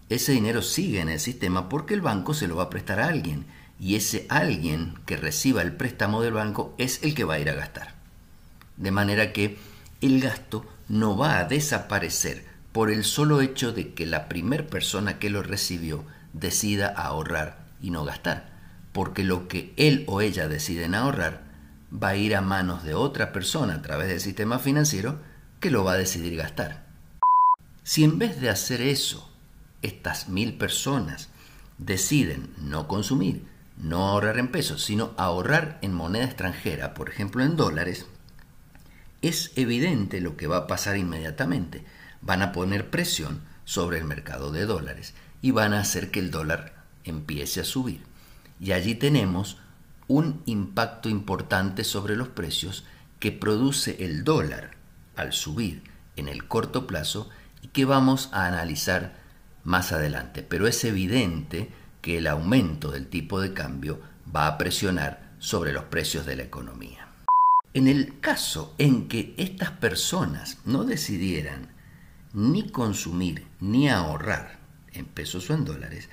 Ese 0.09 0.33
dinero 0.33 0.63
sigue 0.63 1.01
en 1.01 1.09
el 1.09 1.21
sistema 1.21 1.69
porque 1.69 1.95
el 1.95 2.01
banco 2.01 2.33
se 2.33 2.49
lo 2.49 2.57
va 2.57 2.65
a 2.65 2.71
prestar 2.71 3.01
a 3.01 3.09
alguien 3.09 3.45
y 3.79 3.97
ese 3.97 4.27
alguien 4.29 4.95
que 5.05 5.17
reciba 5.17 5.63
el 5.63 5.73
préstamo 5.73 6.23
del 6.23 6.33
banco 6.33 6.75
es 6.79 7.03
el 7.03 7.15
que 7.15 7.25
va 7.25 7.35
a 7.35 7.41
ir 7.41 7.51
a 7.51 7.55
gastar. 7.55 7.95
De 8.77 8.91
manera 8.91 9.33
que 9.33 9.59
el 10.01 10.21
gasto 10.21 10.65
no 10.89 11.17
va 11.17 11.39
a 11.39 11.45
desaparecer 11.45 12.47
por 12.73 12.91
el 12.91 13.05
solo 13.05 13.41
hecho 13.41 13.73
de 13.73 13.93
que 13.93 14.07
la 14.07 14.29
primera 14.29 14.67
persona 14.67 15.19
que 15.19 15.31
lo 15.31 15.43
recibió 15.43 16.05
decida 16.33 16.89
ahorrar 16.89 17.67
y 17.81 17.91
no 17.91 18.05
gastar, 18.05 18.51
porque 18.93 19.25
lo 19.25 19.49
que 19.49 19.73
él 19.77 20.05
o 20.07 20.21
ella 20.21 20.49
deciden 20.49 20.95
ahorrar 20.95 21.43
va 21.93 22.09
a 22.09 22.17
ir 22.17 22.37
a 22.37 22.41
manos 22.41 22.85
de 22.85 22.95
otra 22.95 23.33
persona 23.33 23.75
a 23.75 23.83
través 23.83 24.09
del 24.09 24.21
sistema 24.21 24.59
financiero 24.59 25.21
que 25.61 25.71
lo 25.71 25.85
va 25.85 25.93
a 25.93 25.99
decidir 25.99 26.37
gastar. 26.37 26.87
Si 27.83 28.05
en 28.05 28.19
vez 28.19 28.41
de 28.41 28.51
hacer 28.51 28.81
eso, 28.81 29.33
estas 29.83 30.29
mil 30.29 30.59
personas 30.59 31.29
deciden 31.79 32.53
no 32.59 32.89
consumir, 32.89 33.47
no 33.77 34.09
ahorrar 34.09 34.39
en 34.39 34.49
pesos, 34.49 34.83
sino 34.83 35.15
ahorrar 35.17 35.79
en 35.83 35.95
moneda 35.95 36.25
extranjera, 36.25 36.95
por 36.95 37.09
ejemplo 37.09 37.43
en 37.43 37.57
dólares, 37.57 38.07
es 39.23 39.53
evidente 39.57 40.21
lo 40.21 40.37
que 40.37 40.47
va 40.47 40.59
a 40.59 40.67
pasar 40.67 40.97
inmediatamente. 40.97 41.85
Van 42.21 42.43
a 42.43 42.53
poner 42.53 42.91
presión 42.91 43.41
sobre 43.65 43.99
el 43.99 44.05
mercado 44.05 44.53
de 44.53 44.67
dólares 44.67 45.15
y 45.43 45.51
van 45.51 45.73
a 45.73 45.81
hacer 45.81 46.11
que 46.11 46.21
el 46.21 46.31
dólar 46.31 46.85
empiece 47.05 47.61
a 47.61 47.65
subir. 47.65 48.03
Y 48.61 48.73
allí 48.73 48.95
tenemos 48.95 49.59
un 50.07 50.43
impacto 50.47 51.09
importante 51.09 51.85
sobre 51.85 52.17
los 52.17 52.29
precios 52.29 52.85
que 53.21 53.33
produce 53.33 54.05
el 54.05 54.25
dólar 54.25 54.77
al 55.17 55.33
subir 55.33 55.83
en 56.17 56.29
el 56.29 56.47
corto 56.47 56.87
plazo 56.87 57.29
y 57.63 57.69
que 57.69 57.85
vamos 57.85 58.31
a 58.33 58.47
analizar 58.47 59.17
más 59.65 59.93
adelante. 59.93 60.43
Pero 60.43 60.67
es 60.67 60.85
evidente 60.85 61.71
que 62.01 62.19
el 62.19 62.27
aumento 62.27 62.91
del 62.91 63.09
tipo 63.09 63.41
de 63.41 63.53
cambio 63.53 64.01
va 64.35 64.47
a 64.47 64.59
presionar 64.59 65.33
sobre 65.39 65.73
los 65.73 65.85
precios 65.85 66.27
de 66.27 66.37
la 66.37 66.43
economía. 66.43 67.09
En 67.75 67.87
el 67.87 68.19
caso 68.21 68.75
en 68.79 69.09
que 69.09 69.35
estas 69.37 69.71
personas 69.71 70.59
no 70.65 70.85
decidieran 70.85 71.69
ni 72.33 72.71
consumir 72.71 73.47
ni 73.61 73.89
ahorrar 73.89 74.58
en 74.99 75.07
pesos 75.07 75.49
o 75.51 75.55
en 75.55 75.65
dólares, 75.65 76.09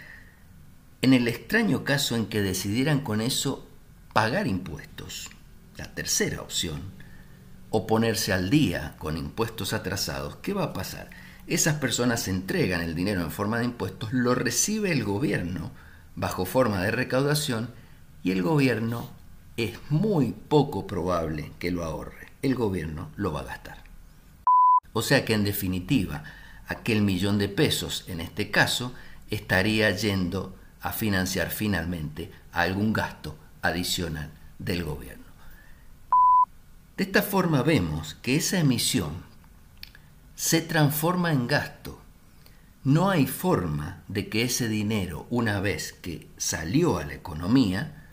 en 1.02 1.14
el 1.14 1.28
extraño 1.28 1.84
caso 1.84 2.16
en 2.16 2.28
que 2.28 2.42
decidieran 2.42 3.02
con 3.02 3.22
eso 3.22 3.68
pagar 4.14 4.48
impuestos, 4.48 5.30
la 5.78 5.94
tercera 5.94 6.42
opción, 6.42 6.82
o 7.70 7.88
ponerse 7.88 8.32
al 8.32 8.50
día 8.50 8.96
con 8.98 9.18
impuestos 9.18 9.74
atrasados, 9.74 10.38
¿qué 10.38 10.54
va 10.54 10.64
a 10.64 10.74
pasar? 10.74 11.10
Esas 11.48 11.76
personas 11.76 12.28
entregan 12.28 12.82
el 12.82 12.96
dinero 12.96 13.22
en 13.22 13.32
forma 13.32 13.60
de 13.60 13.66
impuestos, 13.66 14.14
lo 14.14 14.34
recibe 14.34 14.92
el 14.92 15.04
gobierno 15.04 15.72
bajo 16.16 16.46
forma 16.46 16.82
de 16.82 16.92
recaudación 16.92 17.70
y 18.24 18.32
el 18.32 18.42
gobierno 18.42 19.10
es 19.58 19.78
muy 19.90 20.32
poco 20.32 20.88
probable 20.88 21.52
que 21.60 21.72
lo 21.72 21.84
ahorre. 21.84 22.28
El 22.42 22.56
gobierno 22.56 23.10
lo 23.16 23.32
va 23.32 23.42
a 23.42 23.46
gastar. 23.46 23.84
O 24.94 25.02
sea 25.02 25.26
que 25.26 25.34
en 25.34 25.44
definitiva, 25.44 26.24
aquel 26.68 27.02
millón 27.02 27.38
de 27.38 27.50
pesos 27.50 28.04
en 28.08 28.22
este 28.22 28.52
caso 28.52 28.94
estaría 29.30 29.90
yendo 29.92 30.56
a 30.82 30.92
financiar 30.92 31.50
finalmente 31.50 32.32
algún 32.52 32.94
gasto 32.94 33.36
adicional 33.62 34.30
del 34.60 34.84
gobierno. 34.84 35.26
De 36.98 37.04
esta 37.04 37.22
forma 37.22 37.62
vemos 37.64 38.16
que 38.22 38.36
esa 38.36 38.60
emisión 38.60 39.24
se 40.36 40.62
transforma 40.62 41.32
en 41.32 41.48
gasto. 41.48 42.00
No 42.84 43.10
hay 43.10 43.26
forma 43.26 44.04
de 44.08 44.30
que 44.30 44.44
ese 44.44 44.70
dinero, 44.70 45.26
una 45.30 45.60
vez 45.60 45.94
que 45.94 46.28
salió 46.38 47.00
a 47.00 47.06
la 47.06 47.16
economía, 47.16 48.06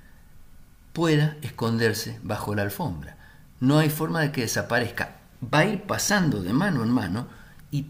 pueda 0.92 1.36
esconderse 1.42 2.18
bajo 2.22 2.54
la 2.54 2.62
alfombra. 2.62 3.16
No 3.60 3.78
hay 3.78 3.90
forma 3.90 4.20
de 4.20 4.32
que 4.32 4.40
desaparezca. 4.42 5.18
Va 5.42 5.60
a 5.60 5.64
ir 5.66 5.82
pasando 5.82 6.42
de 6.42 6.52
mano 6.52 6.82
en 6.82 6.90
mano 6.90 7.28
y 7.70 7.86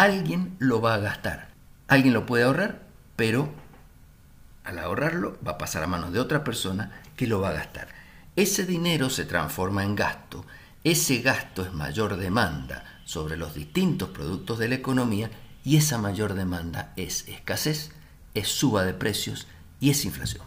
alguien 0.00 0.56
lo 0.58 0.80
va 0.80 0.94
a 0.94 0.98
gastar. 0.98 1.50
Alguien 1.86 2.14
lo 2.14 2.24
puede 2.24 2.44
ahorrar, 2.44 2.86
pero 3.16 3.52
al 4.64 4.78
ahorrarlo 4.78 5.36
va 5.46 5.52
a 5.52 5.58
pasar 5.58 5.82
a 5.82 5.86
manos 5.86 6.10
de 6.14 6.20
otra 6.20 6.42
persona 6.42 7.02
que 7.16 7.26
lo 7.26 7.38
va 7.40 7.50
a 7.50 7.54
gastar. 7.54 7.88
Ese 8.34 8.64
dinero 8.64 9.10
se 9.10 9.26
transforma 9.26 9.84
en 9.84 9.96
gasto. 9.96 10.46
Ese 10.84 11.20
gasto 11.20 11.62
es 11.62 11.74
mayor 11.74 12.16
demanda 12.16 13.02
sobre 13.04 13.36
los 13.36 13.52
distintos 13.52 14.08
productos 14.08 14.58
de 14.58 14.68
la 14.68 14.76
economía 14.76 15.30
y 15.64 15.76
esa 15.76 15.98
mayor 15.98 16.32
demanda 16.32 16.94
es 16.96 17.28
escasez, 17.28 17.90
es 18.32 18.48
suba 18.48 18.84
de 18.84 18.94
precios 18.94 19.48
y 19.80 19.90
es 19.90 20.06
inflación. 20.06 20.46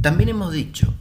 También 0.00 0.30
hemos 0.30 0.50
dicho 0.50 0.94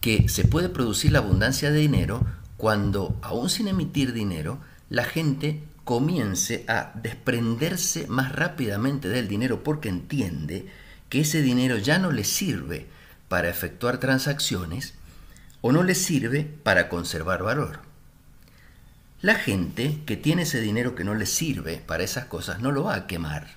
que 0.00 0.30
se 0.30 0.46
puede 0.46 0.70
producir 0.70 1.12
la 1.12 1.18
abundancia 1.18 1.70
de 1.70 1.80
dinero 1.80 2.24
cuando, 2.60 3.18
aún 3.22 3.48
sin 3.48 3.68
emitir 3.68 4.12
dinero, 4.12 4.60
la 4.90 5.04
gente 5.04 5.64
comience 5.84 6.66
a 6.68 6.92
desprenderse 6.94 8.06
más 8.06 8.32
rápidamente 8.32 9.08
del 9.08 9.28
dinero 9.28 9.64
porque 9.64 9.88
entiende 9.88 10.66
que 11.08 11.20
ese 11.22 11.40
dinero 11.40 11.78
ya 11.78 11.98
no 11.98 12.12
le 12.12 12.22
sirve 12.22 12.86
para 13.28 13.48
efectuar 13.48 13.96
transacciones 13.96 14.92
o 15.62 15.72
no 15.72 15.82
le 15.82 15.94
sirve 15.94 16.44
para 16.62 16.90
conservar 16.90 17.42
valor. 17.42 17.80
La 19.22 19.36
gente 19.36 20.02
que 20.04 20.18
tiene 20.18 20.42
ese 20.42 20.60
dinero 20.60 20.94
que 20.94 21.04
no 21.04 21.14
le 21.14 21.24
sirve 21.24 21.82
para 21.86 22.02
esas 22.04 22.26
cosas 22.26 22.60
no 22.60 22.72
lo 22.72 22.84
va 22.84 22.94
a 22.94 23.06
quemar, 23.06 23.56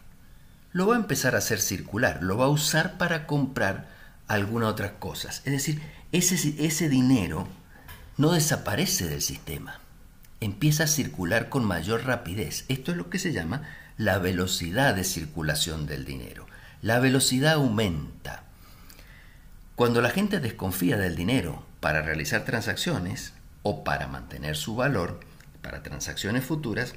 lo 0.71 0.87
va 0.87 0.95
a 0.95 0.99
empezar 0.99 1.35
a 1.35 1.39
hacer 1.39 1.59
circular, 1.59 2.23
lo 2.23 2.37
va 2.37 2.45
a 2.45 2.49
usar 2.49 2.97
para 2.97 3.27
comprar 3.27 3.89
alguna 4.29 4.69
otras 4.69 4.93
cosas. 4.93 5.41
Es 5.43 5.51
decir, 5.51 5.81
ese, 6.13 6.55
ese 6.65 6.87
dinero 6.87 7.49
no 8.17 8.31
desaparece 8.31 9.07
del 9.07 9.21
sistema, 9.21 9.79
empieza 10.39 10.83
a 10.83 10.87
circular 10.87 11.49
con 11.49 11.65
mayor 11.65 12.05
rapidez. 12.05 12.65
Esto 12.67 12.91
es 12.91 12.97
lo 12.97 13.09
que 13.09 13.19
se 13.19 13.33
llama 13.33 13.63
la 13.97 14.19
velocidad 14.19 14.95
de 14.95 15.03
circulación 15.03 15.85
del 15.87 16.05
dinero. 16.05 16.45
La 16.81 16.99
velocidad 16.99 17.53
aumenta. 17.53 18.43
Cuando 19.75 20.01
la 20.01 20.09
gente 20.09 20.39
desconfía 20.39 20.97
del 20.97 21.15
dinero 21.15 21.65
para 21.79 22.01
realizar 22.01 22.45
transacciones 22.45 23.33
o 23.63 23.83
para 23.83 24.07
mantener 24.07 24.55
su 24.55 24.75
valor 24.75 25.19
para 25.61 25.81
transacciones 25.81 26.43
futuras, 26.43 26.93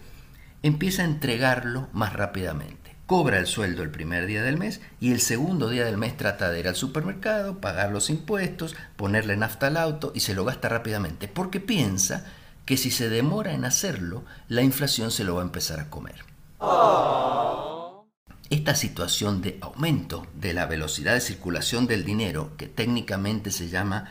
empieza 0.62 1.02
a 1.02 1.06
entregarlo 1.06 1.88
más 1.92 2.12
rápidamente 2.12 2.85
cobra 3.06 3.38
el 3.38 3.46
sueldo 3.46 3.82
el 3.82 3.90
primer 3.90 4.26
día 4.26 4.42
del 4.42 4.58
mes 4.58 4.80
y 5.00 5.12
el 5.12 5.20
segundo 5.20 5.68
día 5.68 5.84
del 5.84 5.96
mes 5.96 6.16
trata 6.16 6.50
de 6.50 6.60
ir 6.60 6.68
al 6.68 6.76
supermercado, 6.76 7.60
pagar 7.60 7.92
los 7.92 8.10
impuestos, 8.10 8.76
ponerle 8.96 9.36
nafta 9.36 9.68
al 9.68 9.76
auto 9.76 10.12
y 10.14 10.20
se 10.20 10.34
lo 10.34 10.44
gasta 10.44 10.68
rápidamente, 10.68 11.28
porque 11.28 11.60
piensa 11.60 12.26
que 12.64 12.76
si 12.76 12.90
se 12.90 13.08
demora 13.08 13.52
en 13.52 13.64
hacerlo, 13.64 14.24
la 14.48 14.62
inflación 14.62 15.10
se 15.12 15.24
lo 15.24 15.36
va 15.36 15.42
a 15.42 15.44
empezar 15.44 15.78
a 15.78 15.88
comer. 15.88 16.24
Esta 18.50 18.74
situación 18.74 19.40
de 19.40 19.58
aumento 19.60 20.26
de 20.34 20.52
la 20.52 20.66
velocidad 20.66 21.14
de 21.14 21.20
circulación 21.20 21.86
del 21.86 22.04
dinero, 22.04 22.56
que 22.56 22.66
técnicamente 22.66 23.50
se 23.50 23.68
llama 23.68 24.10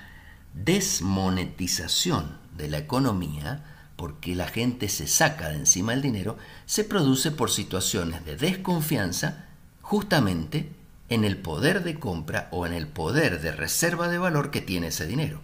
desmonetización 0.54 2.38
de 2.56 2.70
la 2.70 2.78
economía, 2.78 3.75
porque 3.96 4.36
la 4.36 4.48
gente 4.48 4.90
se 4.90 5.08
saca 5.08 5.50
de 5.50 5.56
encima 5.56 5.94
el 5.94 6.02
dinero, 6.02 6.38
se 6.66 6.84
produce 6.84 7.32
por 7.32 7.50
situaciones 7.50 8.26
de 8.26 8.36
desconfianza 8.36 9.46
justamente 9.82 10.70
en 11.10 11.24
el 11.24 11.38
poder 11.38 11.84
de 11.84 12.00
compra 12.00 12.48
o 12.52 12.66
en 12.66 12.74
el 12.74 12.88
poder 12.88 13.42
de 13.42 13.52
reserva 13.52 14.08
de 14.08 14.18
valor 14.18 14.52
que 14.52 14.62
tiene 14.62 14.88
ese 14.88 15.06
dinero. 15.06 15.42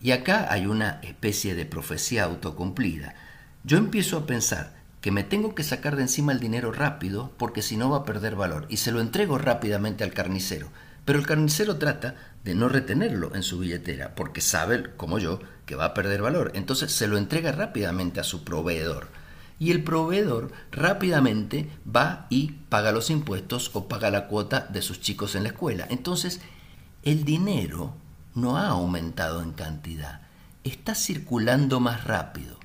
Y 0.00 0.12
acá 0.12 0.48
hay 0.50 0.66
una 0.66 1.00
especie 1.02 1.54
de 1.54 1.66
profecía 1.66 2.24
autocumplida. 2.24 3.14
Yo 3.62 3.78
empiezo 3.78 4.18
a 4.18 4.26
pensar 4.26 4.74
que 5.00 5.10
me 5.10 5.22
tengo 5.22 5.54
que 5.54 5.64
sacar 5.64 5.96
de 5.96 6.02
encima 6.02 6.32
el 6.32 6.40
dinero 6.40 6.72
rápido 6.72 7.32
porque 7.36 7.62
si 7.62 7.76
no 7.76 7.90
va 7.90 7.98
a 7.98 8.04
perder 8.04 8.36
valor 8.36 8.66
y 8.68 8.78
se 8.78 8.90
lo 8.90 9.00
entrego 9.00 9.38
rápidamente 9.38 10.02
al 10.02 10.14
carnicero. 10.14 10.68
Pero 11.04 11.18
el 11.18 11.26
carnicero 11.26 11.76
trata 11.76 12.14
de 12.44 12.54
no 12.54 12.68
retenerlo 12.68 13.34
en 13.34 13.42
su 13.42 13.58
billetera 13.58 14.14
porque 14.14 14.40
sabe, 14.40 14.94
como 14.96 15.18
yo, 15.18 15.40
que 15.66 15.76
va 15.76 15.86
a 15.86 15.94
perder 15.94 16.22
valor. 16.22 16.52
Entonces 16.54 16.92
se 16.92 17.06
lo 17.06 17.18
entrega 17.18 17.52
rápidamente 17.52 18.20
a 18.20 18.24
su 18.24 18.44
proveedor. 18.44 19.08
Y 19.58 19.70
el 19.70 19.84
proveedor 19.84 20.52
rápidamente 20.72 21.70
va 21.84 22.26
y 22.28 22.52
paga 22.68 22.92
los 22.92 23.10
impuestos 23.10 23.70
o 23.74 23.86
paga 23.86 24.10
la 24.10 24.26
cuota 24.26 24.60
de 24.60 24.82
sus 24.82 25.00
chicos 25.00 25.34
en 25.34 25.44
la 25.44 25.50
escuela. 25.50 25.86
Entonces 25.90 26.40
el 27.02 27.24
dinero 27.24 27.94
no 28.34 28.56
ha 28.56 28.68
aumentado 28.68 29.42
en 29.42 29.52
cantidad, 29.52 30.22
está 30.64 30.94
circulando 30.94 31.80
más 31.80 32.04
rápido. 32.04 32.58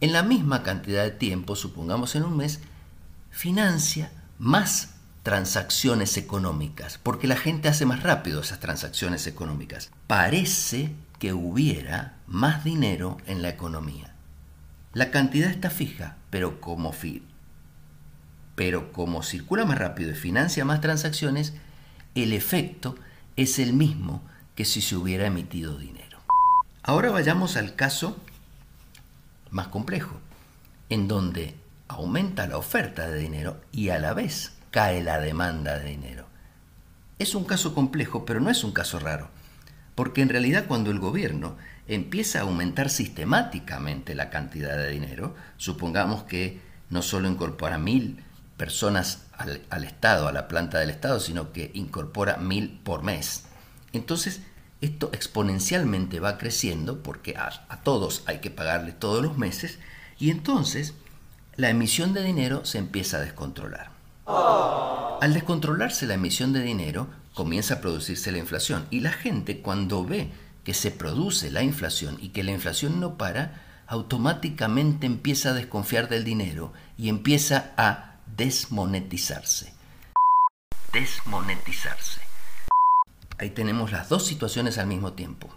En 0.00 0.12
la 0.12 0.22
misma 0.22 0.62
cantidad 0.62 1.02
de 1.02 1.10
tiempo, 1.10 1.56
supongamos 1.56 2.14
en 2.14 2.22
un 2.22 2.36
mes, 2.36 2.60
financia 3.30 4.12
más 4.38 4.94
transacciones 5.28 6.16
económicas, 6.16 6.98
porque 7.02 7.26
la 7.26 7.36
gente 7.36 7.68
hace 7.68 7.84
más 7.84 8.02
rápido 8.02 8.40
esas 8.40 8.60
transacciones 8.60 9.26
económicas. 9.26 9.90
Parece 10.06 10.94
que 11.18 11.34
hubiera 11.34 12.16
más 12.26 12.64
dinero 12.64 13.18
en 13.26 13.42
la 13.42 13.50
economía. 13.50 14.14
La 14.94 15.10
cantidad 15.10 15.50
está 15.50 15.68
fija, 15.68 16.16
pero 16.30 16.62
como, 16.62 16.94
pero 18.54 18.90
como 18.90 19.22
circula 19.22 19.66
más 19.66 19.76
rápido 19.76 20.12
y 20.12 20.14
financia 20.14 20.64
más 20.64 20.80
transacciones, 20.80 21.52
el 22.14 22.32
efecto 22.32 22.94
es 23.36 23.58
el 23.58 23.74
mismo 23.74 24.22
que 24.54 24.64
si 24.64 24.80
se 24.80 24.96
hubiera 24.96 25.26
emitido 25.26 25.76
dinero. 25.76 26.20
Ahora 26.82 27.10
vayamos 27.10 27.58
al 27.58 27.74
caso 27.74 28.16
más 29.50 29.68
complejo, 29.68 30.22
en 30.88 31.06
donde 31.06 31.54
aumenta 31.86 32.46
la 32.46 32.56
oferta 32.56 33.10
de 33.10 33.18
dinero 33.20 33.60
y 33.72 33.90
a 33.90 33.98
la 33.98 34.14
vez 34.14 34.54
cae 34.70 35.02
la 35.02 35.20
demanda 35.20 35.78
de 35.78 35.90
dinero. 35.90 36.26
Es 37.18 37.34
un 37.34 37.44
caso 37.44 37.74
complejo, 37.74 38.24
pero 38.24 38.40
no 38.40 38.50
es 38.50 38.62
un 38.64 38.72
caso 38.72 38.98
raro. 38.98 39.28
Porque 39.94 40.22
en 40.22 40.28
realidad 40.28 40.66
cuando 40.68 40.90
el 40.90 41.00
gobierno 41.00 41.56
empieza 41.88 42.38
a 42.38 42.42
aumentar 42.42 42.90
sistemáticamente 42.90 44.14
la 44.14 44.30
cantidad 44.30 44.76
de 44.76 44.90
dinero, 44.90 45.34
supongamos 45.56 46.22
que 46.24 46.60
no 46.90 47.02
solo 47.02 47.28
incorpora 47.28 47.78
mil 47.78 48.22
personas 48.56 49.24
al, 49.36 49.84
Estado, 49.84 50.28
a 50.28 50.32
la 50.32 50.48
planta 50.48 50.78
del 50.78 50.90
Estado, 50.90 51.20
sino 51.20 51.52
que 51.52 51.70
incorpora 51.74 52.36
mil 52.36 52.80
por 52.84 53.02
mes. 53.02 53.44
Entonces, 53.92 54.40
esto 54.80 55.10
exponencialmente 55.12 56.20
va 56.20 56.38
creciendo 56.38 57.02
porque 57.02 57.36
a, 57.36 57.50
a 57.68 57.80
todos 57.82 58.22
hay 58.26 58.38
que 58.38 58.50
pagarle 58.50 58.92
todos 58.92 59.22
los 59.22 59.38
meses 59.38 59.78
y 60.18 60.30
entonces 60.30 60.94
la 61.56 61.70
emisión 61.70 62.12
de 62.12 62.22
dinero 62.22 62.64
se 62.64 62.78
empieza 62.78 63.16
a 63.16 63.20
descontrolar. 63.20 63.97
Al 64.28 65.32
descontrolarse 65.32 66.06
la 66.06 66.14
emisión 66.14 66.52
de 66.52 66.60
dinero, 66.60 67.08
comienza 67.34 67.74
a 67.74 67.80
producirse 67.80 68.30
la 68.30 68.38
inflación. 68.38 68.86
Y 68.90 69.00
la 69.00 69.12
gente 69.12 69.60
cuando 69.60 70.04
ve 70.04 70.30
que 70.64 70.74
se 70.74 70.90
produce 70.90 71.50
la 71.50 71.62
inflación 71.62 72.18
y 72.20 72.28
que 72.28 72.42
la 72.42 72.52
inflación 72.52 73.00
no 73.00 73.16
para, 73.16 73.62
automáticamente 73.86 75.06
empieza 75.06 75.50
a 75.50 75.54
desconfiar 75.54 76.10
del 76.10 76.24
dinero 76.24 76.74
y 76.98 77.08
empieza 77.08 77.72
a 77.78 78.16
desmonetizarse. 78.36 79.72
Desmonetizarse. 80.92 82.20
Ahí 83.38 83.50
tenemos 83.50 83.92
las 83.92 84.08
dos 84.08 84.26
situaciones 84.26 84.76
al 84.76 84.88
mismo 84.88 85.14
tiempo. 85.14 85.48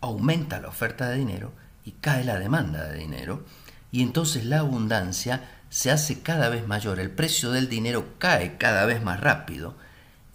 Aumenta 0.00 0.60
la 0.60 0.68
oferta 0.68 1.10
de 1.10 1.18
dinero 1.18 1.52
y 1.84 1.92
cae 1.92 2.24
la 2.24 2.38
demanda 2.38 2.84
de 2.84 2.98
dinero 2.98 3.44
y 3.92 4.02
entonces 4.02 4.44
la 4.44 4.60
abundancia 4.60 5.55
se 5.68 5.90
hace 5.90 6.20
cada 6.20 6.48
vez 6.48 6.66
mayor, 6.66 7.00
el 7.00 7.10
precio 7.10 7.50
del 7.50 7.68
dinero 7.68 8.14
cae 8.18 8.56
cada 8.56 8.86
vez 8.86 9.02
más 9.02 9.20
rápido 9.20 9.74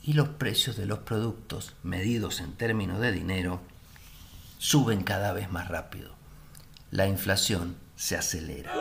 y 0.04 0.14
los 0.14 0.30
precios 0.30 0.78
de 0.78 0.86
los 0.86 1.00
productos 1.00 1.74
medidos 1.84 2.42
en 2.42 2.54
términos 2.54 3.00
de 3.00 3.12
dinero 3.12 3.62
suben 4.58 5.04
cada 5.04 5.34
vez 5.34 5.52
más 5.52 5.68
rápido. 5.68 6.14
La 6.92 7.08
inflación 7.08 7.78
se 7.96 8.18
acelera. 8.18 8.74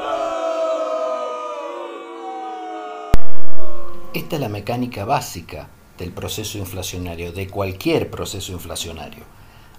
Esta 4.13 4.35
es 4.37 4.41
la 4.41 4.49
mecánica 4.49 5.05
básica 5.05 5.69
del 5.97 6.11
proceso 6.11 6.59
inflacionario, 6.59 7.33
de 7.33 7.49
cualquier 7.49 8.11
proceso 8.11 8.53
inflacionario. 8.53 9.23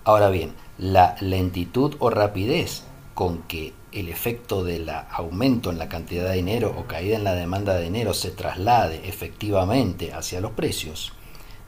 Ahora 0.04 0.30
bien, 0.30 0.54
la 0.78 1.16
lentitud 1.20 1.96
o 2.00 2.10
rapidez 2.10 2.84
con 3.14 3.44
que 3.44 3.74
el 3.92 4.10
efecto 4.10 4.64
del 4.64 4.90
aumento 4.90 5.70
en 5.70 5.78
la 5.78 5.90
cantidad 5.90 6.30
de 6.30 6.36
dinero 6.36 6.74
o 6.78 6.88
caída 6.88 7.18
en 7.18 7.24
la 7.24 7.36
demanda 7.36 7.76
de 7.76 7.84
dinero 7.84 8.14
se 8.14 8.32
traslade 8.32 9.08
efectivamente 9.08 10.14
hacia 10.14 10.42
los 10.42 10.52
precios, 10.52 11.14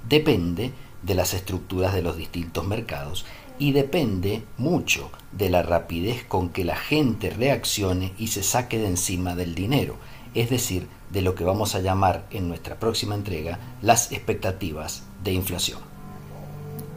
depende 0.08 0.72
de 1.02 1.16
las 1.16 1.34
estructuras 1.34 1.94
de 1.94 2.02
los 2.02 2.16
distintos 2.16 2.66
mercados 2.66 3.26
y 3.60 3.72
depende 3.72 4.44
mucho 4.58 5.12
de 5.32 5.50
la 5.50 5.64
rapidez 5.64 6.24
con 6.26 6.50
que 6.50 6.64
la 6.64 6.76
gente 6.76 7.30
reaccione 7.30 8.14
y 8.18 8.28
se 8.28 8.44
saque 8.44 8.78
de 8.78 8.88
encima 8.88 9.36
del 9.36 9.54
dinero, 9.54 9.98
es 10.34 10.50
decir, 10.50 10.88
de 11.12 11.22
lo 11.22 11.36
que 11.36 11.44
vamos 11.44 11.76
a 11.76 11.80
llamar 11.80 12.26
en 12.32 12.48
nuestra 12.48 12.80
próxima 12.80 13.16
entrega 13.16 13.60
las 13.82 14.12
expectativas 14.12 15.04
de 15.24 15.34
inflación. 15.34 15.80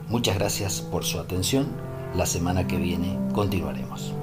Muchas 0.09 0.37
gracias 0.37 0.81
por 0.81 1.05
su 1.05 1.19
atención. 1.19 1.67
La 2.15 2.27
semana 2.27 2.67
que 2.67 2.77
viene 2.77 3.19
continuaremos. 3.35 4.15